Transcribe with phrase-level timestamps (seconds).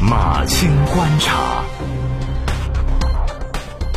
[0.00, 1.64] 马青观察，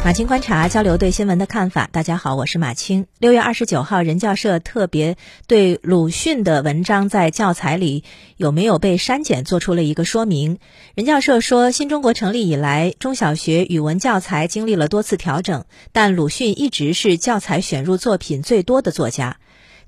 [0.04, 1.88] 马青观察交流对新闻的看法。
[1.92, 3.06] 大家好，我是马青。
[3.20, 8.04] 六月二十九号，人教社特别对鲁迅的文章在教材里
[8.36, 10.57] 有没有被删减做出了一个说明。
[10.95, 19.38] 人教社说，新中国成立以来，中小学语文教材经历了多次调整，但鲁迅一直是教材选入作品最多的作家。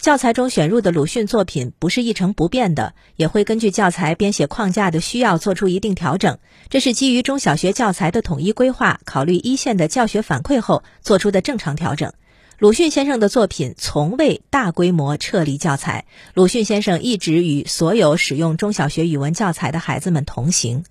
[0.03, 6.39] 教材中选入的鲁迅作品不是一成不变的，也会根据教材编写框架的需要做出一定调整。
[6.67, 12.11] 这是基于中小学教材的统一规划，考虑一线的教学反馈后做出的正常调整。
[12.59, 20.83] 鲁迅先生的作品从未大规模撤离教材，鲁迅先生一直与所有使用中小学语文教材的孩子们同行。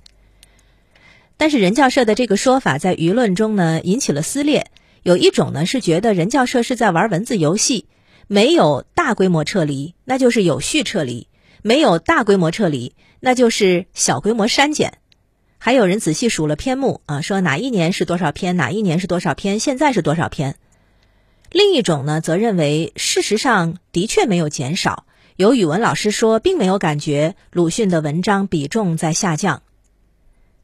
[1.36, 4.70] 但是人教社的这个说法在舆论中呢引起了撕裂，
[5.02, 7.84] 有一种呢是觉得人教社是在玩文字游戏。
[8.26, 11.26] 没有大规模撤离，那就是有序撤离；
[11.62, 14.98] 没有大规模撤离，那就是小规模删减。
[15.58, 20.56] 还有人仔细数了篇目啊，说哪一年是多少篇，哪一年是多少篇，现在是多少篇。
[21.50, 25.04] 另一种呢，则认为事实上的确没有减少。
[25.36, 29.62] 有语文老师说，并没有感觉鲁迅的文章比重在下降。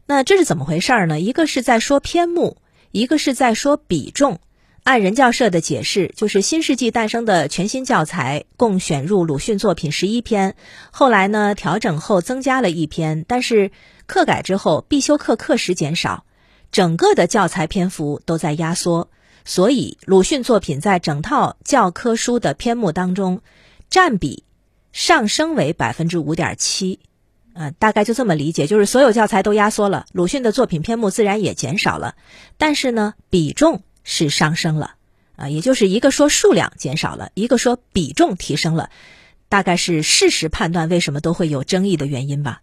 [0.07, 1.21] 那这是怎么回事儿呢？
[1.21, 2.57] 一个是在说篇目，
[2.91, 4.41] 一个是在说比重。
[4.85, 10.57] 按人教社的解释，就是新世纪诞生的全新教材共选入鲁迅作品十一篇，
[10.91, 13.71] 后来呢调整后增加了一篇，但是
[14.07, 16.25] 课改之后必修课课时减少，
[16.73, 19.11] 整个的教材篇幅都在压缩，
[19.45, 23.43] 所以鲁迅作品在整套教科书的篇目当中
[23.91, 24.43] 占比
[24.93, 26.99] 上升为百分之五点七，
[27.53, 32.15] 呃，大概就这么理解，就是所有教材都压缩了，鲁迅的作品篇目自然也减少了，
[32.57, 33.83] 但是呢比重。
[34.11, 34.95] 是上升了，
[35.37, 38.89] 啊，也就是一个说数量减少了，一个说比重提升了，
[39.51, 42.63] 大概是事实判断为什么都会有争议的原因吧。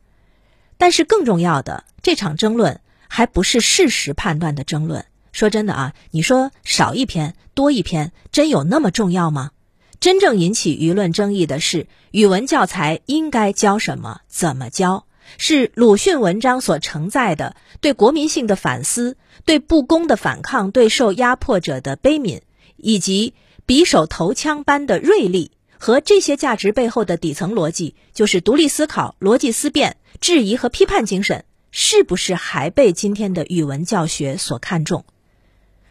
[0.77, 5.05] 但是更重要的，这场争论还不是事实判断的争论。
[5.31, 9.51] 说真的啊，你说少一篇多一篇，真有那么重要吗？
[9.99, 15.05] 真正引起舆论争议的是语文教材应该教什么，怎么教。
[15.37, 22.41] 是鲁迅文章所承载的对国民性的反思、对不公的反抗、对受压迫者的悲悯，
[22.77, 23.33] 以及
[23.67, 35.05] 匕首投枪般的锐利和这些价值背后的底层逻辑，就是独立思考、逻辑思辨、质疑和批判精神，是不是还被今天的语文教学所看重？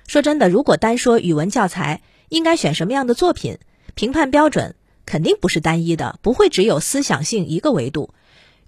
[0.06, 3.58] 说真的，如果单说语文教材应该选什么样的作品，
[3.94, 4.74] 评判标准
[5.06, 8.14] 肯定不是单一的，不会只有思想性一个维度。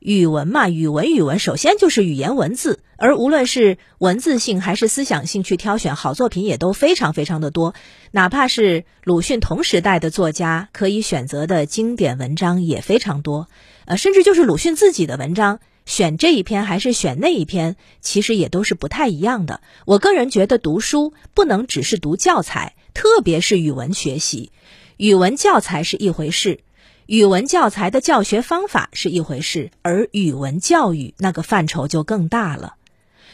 [0.06, 7.74] 语文嘛，语文语文，首先就是语言文字，而无论是文字性还是思想性，去挑选好作品也都非常非常的多。
[8.12, 13.48] 哪怕是鲁迅同时代的作家，可以选择的经典文章也非常多。
[13.84, 19.60] 呃，甚至就是鲁迅自己的文章，选这一篇还是选那一篇，其实也都是不太一样的。
[19.86, 24.52] 我个人觉得，读书不能只是读教材，特别是语文学习，
[24.98, 26.60] 语文教材是一回事。
[27.06, 32.74] 语文教材的教学方法是一回事，而语文教育那个范畴就更大了。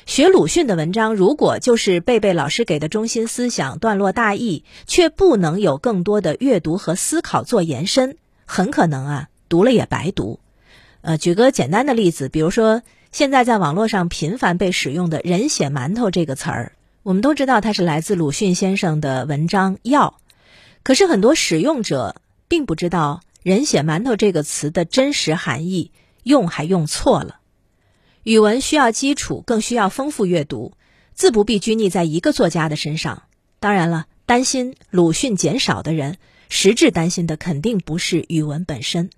[0.05, 10.39] 学鲁迅的文章，如果就是背背老师给的中心思想、段落大意，却不能有更多的阅读和思考做延伸，很可能啊，读了也白读。
[11.01, 16.73] 呃，举个简单的例子，比如说现在在网络上频繁被使用的人血馒头这个词儿，
[17.03, 20.15] 我们都知道它是来自鲁迅先生的文章《药》，
[20.83, 22.17] 可是很多使用者
[22.49, 23.23] 并不知道。
[23.43, 25.91] 人血馒头这个词的真实含义
[26.23, 27.41] 用还用错了。
[28.23, 30.73] 语文需要基础，更需要丰富阅读，
[31.13, 33.25] 自不必拘泥在一个作家的身上。
[33.59, 39.11] 当然了，担心鲁迅减少的人，实质担心的肯定不是语文本身。